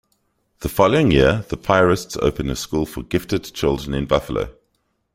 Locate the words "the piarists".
1.49-2.17